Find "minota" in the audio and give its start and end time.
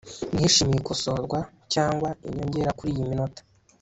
3.09-3.41